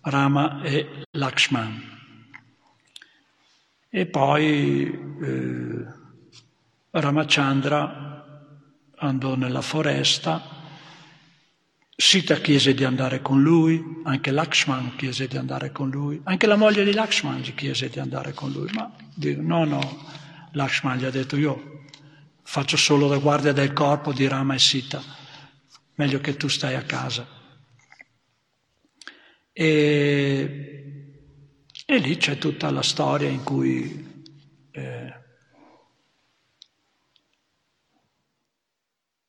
[0.00, 1.92] Rama e Lakshman.
[3.88, 4.90] E poi
[5.22, 5.86] eh,
[6.90, 8.14] Ramachandra
[8.96, 10.63] andò nella foresta,
[12.06, 16.54] Sita chiese di andare con lui, anche Lakshman chiese di andare con lui, anche la
[16.54, 20.06] moglie di Lakshman gli chiese di andare con lui, ma dico, no, no,
[20.52, 21.86] Lakshman gli ha detto io
[22.42, 25.02] faccio solo la guardia del corpo di Rama e Sita,
[25.94, 27.26] meglio che tu stai a casa.
[29.50, 31.14] E,
[31.86, 34.26] e lì c'è tutta la storia in cui
[34.72, 35.23] eh,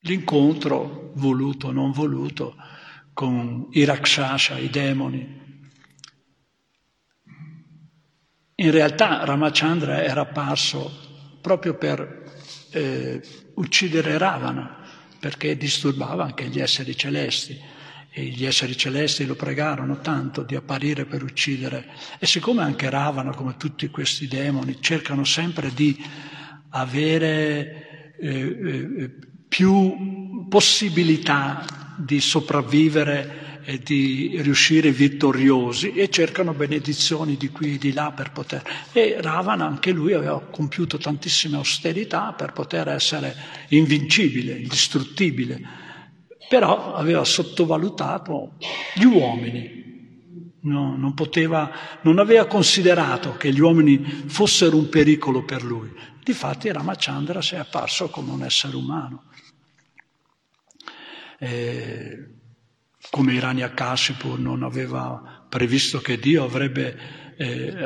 [0.05, 2.55] l'incontro, voluto o non voluto,
[3.13, 5.43] con i Rakshasha, i demoni.
[8.55, 10.91] In realtà Ramachandra era apparso
[11.41, 12.23] proprio per
[12.71, 13.21] eh,
[13.55, 14.83] uccidere Ravana,
[15.19, 17.59] perché disturbava anche gli esseri celesti
[18.11, 21.87] e gli esseri celesti lo pregarono tanto di apparire per uccidere.
[22.19, 26.01] E siccome anche Ravana, come tutti questi demoni, cercano sempre di
[26.69, 29.11] avere eh, eh,
[29.55, 37.93] più possibilità di sopravvivere e di riuscire vittoriosi e cercano benedizioni di qui e di
[37.93, 38.61] là per poter.
[38.91, 43.33] E Ravana anche lui aveva compiuto tantissime austerità per poter essere
[43.69, 45.83] invincibile, indistruttibile
[46.47, 48.53] però aveva sottovalutato
[48.93, 49.83] gli uomini.
[50.61, 55.91] No, non, poteva, non aveva considerato che gli uomini fossero un pericolo per lui.
[56.23, 59.25] Difatti Ramachandra si è apparso come un essere umano.
[61.45, 62.25] Eh,
[63.11, 66.97] come Iraniakashipu non aveva previsto che Dio avrebbe
[67.37, 67.85] eh,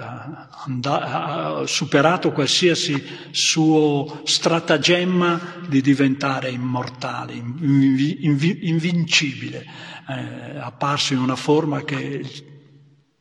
[0.65, 9.65] and- superato qualsiasi suo stratagemma di diventare immortale, inv- invincibile,
[10.07, 12.23] eh, apparso in una forma che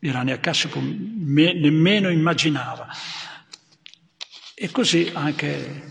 [0.00, 2.86] Hiranyakashipu me- nemmeno immaginava.
[4.54, 5.82] E così anche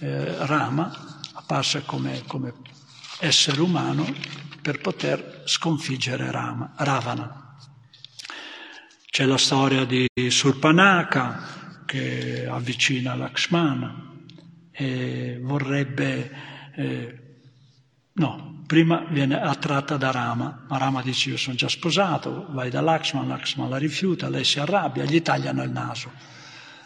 [0.00, 2.52] eh, Rama apparse come, come
[3.24, 4.04] essere umano
[4.60, 7.56] per poter sconfiggere Rama, Ravana.
[9.06, 14.12] C'è la storia di Surpanaka che avvicina Lakshmana
[14.70, 16.30] e vorrebbe...
[16.74, 17.18] Eh,
[18.12, 22.82] no, prima viene attratta da Rama, ma Rama dice io sono già sposato, vai da
[22.82, 26.10] Lakshman, Lakshman la rifiuta, lei si arrabbia, gli tagliano il naso.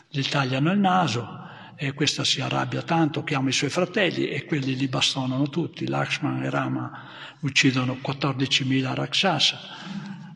[0.08, 1.47] Gli tagliano il naso
[1.80, 5.86] e questa si arrabbia tanto, chiama i suoi fratelli e quelli li bastonano tutti.
[5.86, 7.08] Lakshman e Rama
[7.40, 9.58] uccidono 14.000 Rakshasa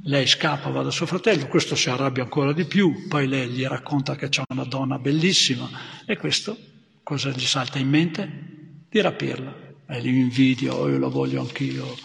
[0.05, 3.65] lei scappa, va da suo fratello, questo si arrabbia ancora di più, poi lei gli
[3.65, 5.69] racconta che c'è una donna bellissima
[6.05, 6.57] e questo
[7.05, 8.85] cosa gli salta in mente?
[8.89, 9.71] Di rapirla.
[9.87, 11.97] E li invidio, io lo voglio anch'io,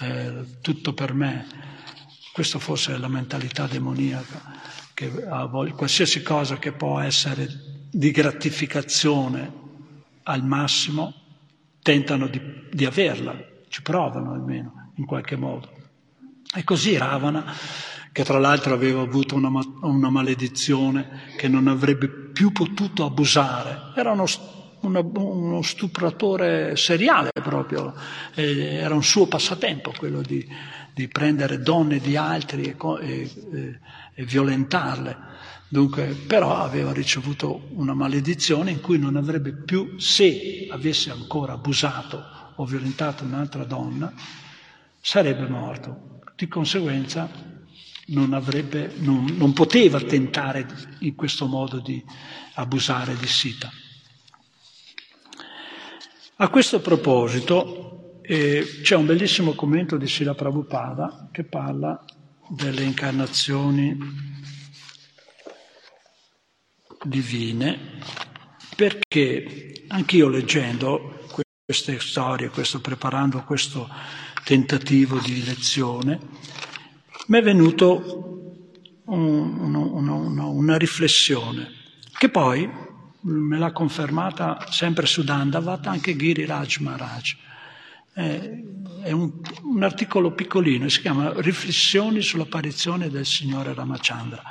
[0.00, 1.46] eh, tutto per me.
[2.32, 4.60] Questa forse è la mentalità demoniaca,
[4.94, 5.10] che
[5.76, 9.52] qualsiasi cosa che può essere di gratificazione
[10.24, 11.14] al massimo,
[11.82, 13.34] tentano di, di averla,
[13.68, 15.70] ci provano almeno in qualche modo.
[16.54, 17.44] E così Ravana,
[18.12, 19.50] che tra l'altro aveva avuto una,
[19.82, 24.24] una maledizione che non avrebbe più potuto abusare, era uno,
[24.80, 27.94] una, uno stupratore seriale proprio,
[28.34, 30.46] e era un suo passatempo quello di,
[30.92, 33.78] di prendere donne di altri e, e,
[34.14, 35.16] e violentarle.
[35.70, 42.52] Dunque, però aveva ricevuto una maledizione in cui non avrebbe più, se avesse ancora abusato
[42.56, 44.10] o violentato un'altra donna,
[44.98, 46.20] sarebbe morto.
[46.34, 47.28] Di conseguenza
[48.06, 50.66] non, avrebbe, non, non poteva tentare
[51.00, 52.02] in questo modo di
[52.54, 53.70] abusare di Sita.
[56.36, 62.02] A questo proposito eh, c'è un bellissimo commento di Sila Prabhupada che parla
[62.48, 63.96] delle incarnazioni
[67.02, 67.78] divine,
[68.76, 71.18] perché anch'io leggendo
[71.64, 73.88] queste storie, questo, preparando questo
[74.44, 76.18] tentativo di lezione,
[77.26, 81.68] mi è venuto un, una, una, una, riflessione
[82.16, 82.68] che poi
[83.20, 87.36] me l'ha confermata sempre su Dandavat anche Giri Raj Maharaj.
[88.14, 89.32] È un,
[89.62, 94.42] un articolo piccolino, si chiama Riflessioni sull'apparizione del Signore Ramachandra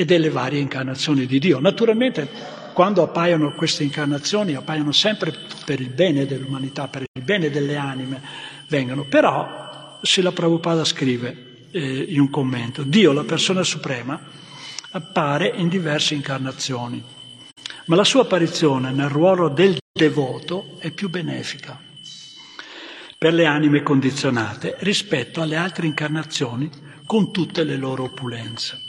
[0.00, 1.60] e delle varie incarnazioni di Dio.
[1.60, 2.26] Naturalmente
[2.72, 5.30] quando appaiono queste incarnazioni appaiono sempre
[5.66, 8.22] per il bene dell'umanità, per il bene delle anime,
[8.68, 9.04] vengono.
[9.04, 14.18] Però, se la Prabhupada scrive eh, in un commento, Dio, la persona suprema,
[14.92, 17.04] appare in diverse incarnazioni,
[17.84, 21.78] ma la sua apparizione nel ruolo del devoto è più benefica
[23.18, 26.70] per le anime condizionate rispetto alle altre incarnazioni
[27.04, 28.88] con tutte le loro opulenze.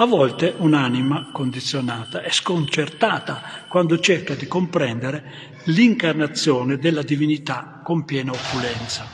[0.00, 8.30] A volte un'anima condizionata è sconcertata quando cerca di comprendere l'incarnazione della divinità con piena
[8.30, 9.08] opulenza.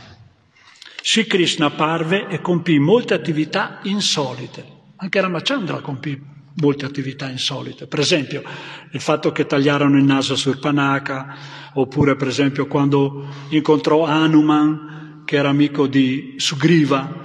[1.03, 4.63] Sri Krishna apparve e compì molte attività insolite.
[4.97, 6.21] Anche Ramachandra compì
[6.57, 7.87] molte attività insolite.
[7.87, 8.43] Per esempio,
[8.91, 11.35] il fatto che tagliarono il naso sul Panaka,
[11.73, 17.23] oppure per esempio quando incontrò Hanuman, che era amico di Sugriva,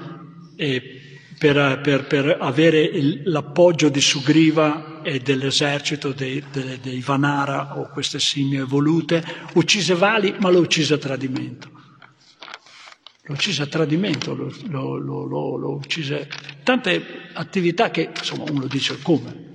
[0.55, 0.99] e
[1.40, 7.90] per, per, per avere il, l'appoggio di Sugriva e dell'esercito dei, dei, dei Vanara o
[7.90, 9.24] queste scimmie evolute,
[9.54, 11.72] uccise Vali, ma lo uccise a tradimento.
[13.24, 16.28] Lo uccise a tradimento, lo, lo, lo, lo uccise
[16.64, 19.48] tante attività che, insomma, uno dice come?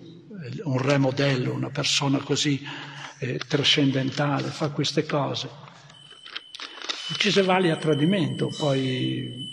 [0.63, 2.67] Un re modello, una persona così
[3.19, 5.51] eh, trascendentale, fa queste cose.
[7.11, 9.53] Uccise Vali a tradimento, poi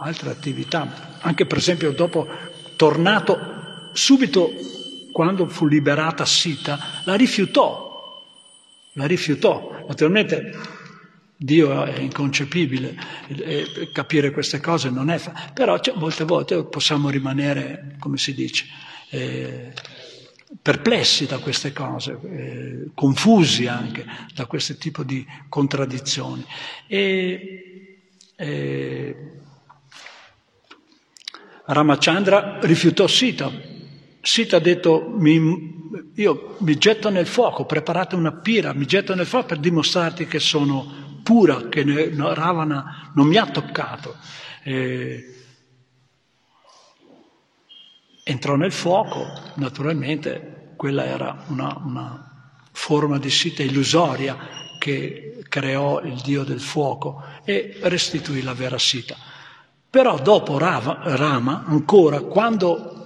[0.00, 2.26] altre attività, anche per esempio dopo
[2.76, 4.52] tornato subito
[5.12, 8.22] quando fu liberata Sita, la rifiutò,
[8.94, 9.84] la rifiutò.
[9.86, 10.52] Naturalmente
[11.36, 12.96] Dio è inconcepibile,
[13.28, 18.34] e capire queste cose non è facile, però cioè, molte volte possiamo rimanere, come si
[18.34, 18.66] dice,
[19.10, 19.72] eh,
[20.60, 26.44] perplessi da queste cose, eh, confusi anche da questo tipo di contraddizioni.
[26.86, 28.00] E,
[28.36, 29.16] eh,
[31.72, 33.50] Ramachandra rifiutò Sita.
[34.20, 39.26] Sita ha detto, mi, io mi getto nel fuoco, preparate una pira, mi getto nel
[39.26, 44.16] fuoco per dimostrarti che sono pura, che Ravana non mi ha toccato.
[44.64, 45.34] E,
[48.24, 54.36] entrò nel fuoco, naturalmente quella era una, una forma di Sita illusoria
[54.80, 59.29] che creò il dio del fuoco e restituì la vera Sita.
[59.90, 63.00] Però dopo Rava, Rama, ancora, quando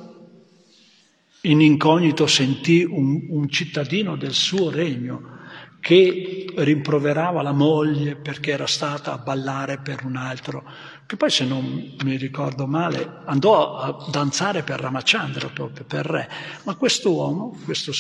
[1.43, 5.33] in incognito sentì un, un cittadino del suo regno
[5.81, 10.65] che rimproverava la moglie perché era stata a ballare per un altro,
[11.07, 16.29] che poi se non mi ricordo male andò a danzare per Ramachandra, proprio per re,
[16.65, 17.93] ma questo uomo, questo,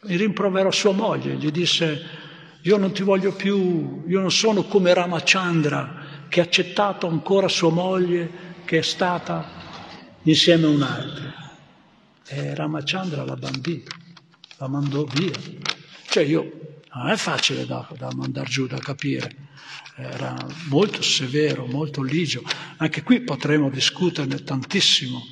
[0.00, 2.24] rimproverò sua moglie, gli disse
[2.62, 7.70] io non ti voglio più, io non sono come Ramachandra, che ha accettato ancora sua
[7.70, 9.48] moglie che è stata
[10.22, 11.32] insieme a un altro.
[12.28, 13.84] E Ramachandra la bambì,
[14.58, 15.38] la mandò via.
[16.08, 19.44] Cioè io, non è facile da, da mandare giù, da capire.
[19.96, 20.36] Era
[20.68, 22.42] molto severo, molto ligio.
[22.78, 25.24] Anche qui potremmo discuterne tantissimo.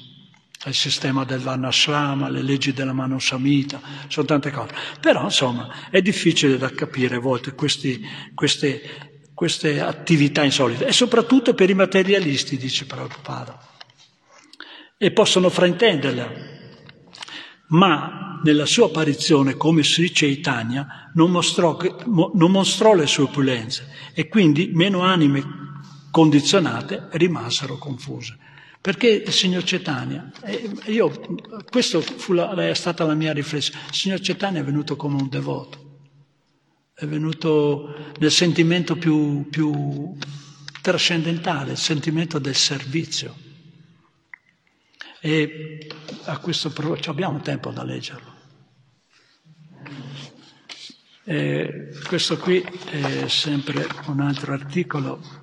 [0.66, 4.72] Il sistema del le leggi della Manusamita, sono tante cose.
[4.98, 8.02] Però, insomma, è difficile da capire a volte questi,
[8.34, 13.58] queste queste attività insolite e soprattutto per i materialisti, dice Prabhupada,
[14.96, 16.52] e possono fraintenderla.
[17.66, 21.76] Ma nella sua apparizione come Sri Chaitanya non mostrò,
[22.06, 25.42] non mostrò le sue opulenze e quindi meno anime
[26.10, 28.38] condizionate rimasero confuse.
[28.80, 30.30] Perché il signor Cetania,
[30.84, 31.10] io,
[31.70, 35.83] questa è stata la mia riflessione, il signor Cetania è venuto come un devoto
[36.94, 40.16] è venuto nel sentimento più, più
[40.80, 43.36] trascendentale, il sentimento del servizio.
[45.20, 45.88] E
[46.24, 48.32] a questo proposito abbiamo tempo da leggerlo.
[51.24, 55.42] E questo qui è sempre un altro articolo.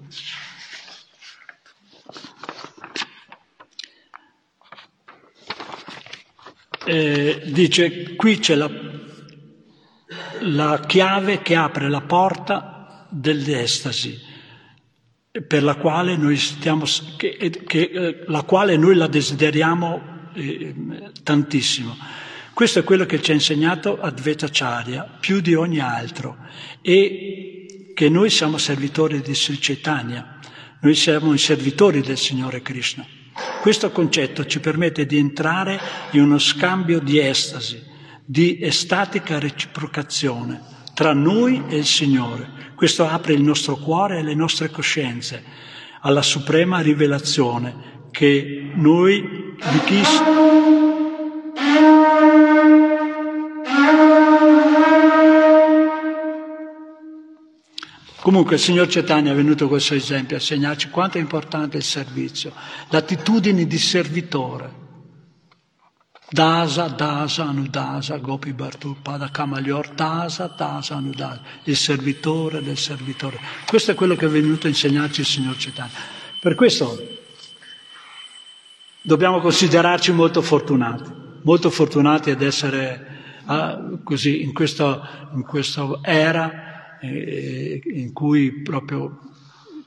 [6.86, 8.70] E dice qui c'è la
[10.40, 14.20] la chiave che apre la porta dell'estasi,
[15.48, 16.86] per la quale noi, stiamo,
[17.18, 20.76] che, che, eh, la, quale noi la desideriamo eh,
[21.24, 21.96] tantissimo.
[22.54, 26.38] Questo è quello che ci ha insegnato Advaitacharya più di ogni altro
[26.82, 30.40] e che noi siamo servitori di Sri Chaitanya,
[30.82, 33.06] noi siamo i servitori del Signore Krishna.
[33.62, 35.80] Questo concetto ci permette di entrare
[36.12, 37.82] in uno scambio di estasi,
[38.26, 40.62] di estatica reciprocazione
[40.94, 42.74] tra noi e il Signore.
[42.76, 45.44] Questo apre il nostro cuore e le nostre coscienze
[46.02, 50.02] alla suprema rivelazione che noi di chi...
[58.22, 61.84] Comunque il signor Cetania è venuto con questo esempio a segnarci quanto è importante il
[61.84, 62.54] servizio,
[62.90, 64.81] l'attitudine di servitore.
[66.32, 73.40] Dasa, Dasa, Anudasa, Gopi Bhartu, Pada Kamalior, Dasa, Dasa, Anudasa, il servitore del servitore.
[73.66, 75.98] Questo è quello che è venuto a insegnarci il Signor Cetania.
[76.40, 77.20] Per questo
[79.04, 81.12] Dobbiamo considerarci molto fortunati,
[81.42, 83.08] molto fortunati ad essere
[83.46, 89.18] ah, così in questa, in questa era eh, in cui proprio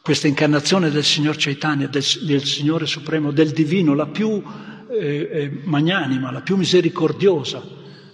[0.02, 4.42] questa incarnazione del Signor Chaitanya, del, del Signore Supremo, del Divino, la più
[4.98, 7.62] eh, eh, magnanima, la più misericordiosa,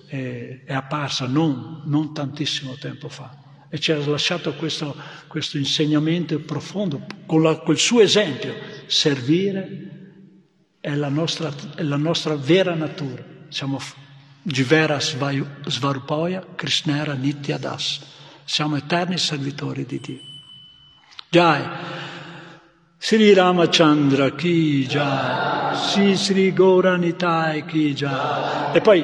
[0.09, 3.67] eh, è apparsa non, non, tantissimo tempo fa.
[3.69, 4.97] E ci ha lasciato questo,
[5.29, 8.55] questo insegnamento profondo, con la, quel suo esempio,
[8.87, 9.91] servire
[10.81, 13.23] è la nostra, è la nostra vera natura.
[13.49, 13.79] Siamo
[14.43, 18.01] Jivera Svarupoya, Krishnera Nitya Das.
[18.45, 20.21] Siamo eterni servitori di Dio.
[21.29, 22.10] Jai.
[23.03, 28.77] Sri Ramachandra ki jai, Sri Sri Gauranitai ki jai.
[28.77, 29.03] E poi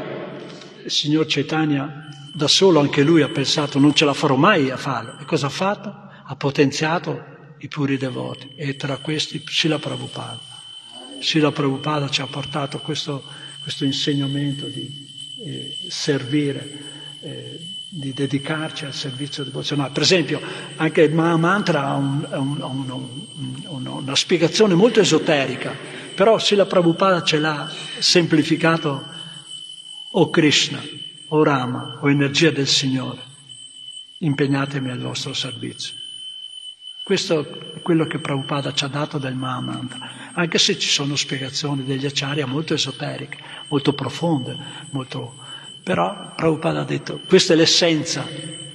[0.84, 4.76] il signor Chaitanya da solo anche lui ha pensato non ce la farò mai a
[4.76, 5.18] farlo.
[5.18, 6.10] E cosa ha fatto?
[6.24, 10.40] Ha potenziato i puri devoti e tra questi Srila Prabhupada.
[11.18, 13.24] Srila Prabhupada ci ha portato questo,
[13.62, 14.86] questo insegnamento di
[15.42, 16.70] eh, servire,
[17.22, 19.90] eh, di dedicarci al servizio devozionale.
[19.90, 20.38] Per esempio,
[20.76, 23.08] anche il Mahamantra ha un, un,
[23.68, 25.74] un, una spiegazione molto esoterica,
[26.14, 29.02] però se la Prabhupada ce l'ha semplificato
[30.10, 30.82] o Krishna,
[31.28, 33.22] o Rama, o energia del Signore,
[34.18, 35.94] impegnatemi al vostro servizio.
[37.02, 41.82] Questo è quello che Prabhupada ci ha dato del Mahamantra, anche se ci sono spiegazioni
[41.82, 43.38] degli acciaria molto esoteriche,
[43.68, 44.54] molto profonde,
[44.90, 45.44] molto...
[45.86, 48.26] però Prabhupada ha detto questa è l'essenza,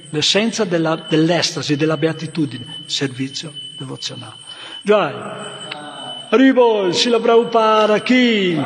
[0.08, 4.36] l'essenza della, dell'estasi, della beatitudine, servizio devozionale.
[4.80, 5.12] Jai,
[6.30, 8.58] Haribol, Sila Prabhupada, chi?